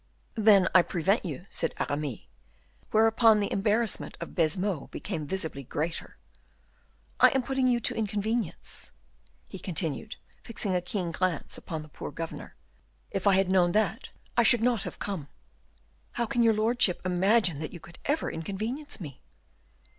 "Then 0.33 0.67
I 0.73 0.81
prevent 0.81 1.25
you," 1.25 1.45
said 1.51 1.75
Aramis; 1.79 2.21
whereupon 2.89 3.39
the 3.39 3.51
embarrassment 3.53 4.17
of 4.19 4.33
Baisemeaux 4.33 4.87
became 4.87 5.27
visibly 5.27 5.63
greater. 5.63 6.17
"I 7.19 7.27
am 7.29 7.43
putting 7.43 7.67
you 7.67 7.79
to 7.81 7.93
inconvenience," 7.93 8.93
he 9.47 9.59
continued, 9.59 10.15
fixing 10.43 10.73
a 10.73 10.81
keen 10.81 11.11
glace 11.11 11.55
upon 11.55 11.83
the 11.83 11.87
poor 11.87 12.09
governor; 12.09 12.55
"if 13.11 13.27
I 13.27 13.35
had 13.35 13.51
known 13.51 13.73
that, 13.73 14.09
I 14.35 14.41
should 14.41 14.61
not 14.63 14.81
have 14.89 14.97
come." 14.97 15.27
"How 16.13 16.25
can 16.25 16.41
your 16.41 16.55
lordship 16.55 16.99
imagine 17.05 17.59
that 17.59 17.71
you 17.71 17.79
could 17.79 17.99
ever 18.05 18.31
inconvenience 18.31 18.99
me?" 18.99 19.21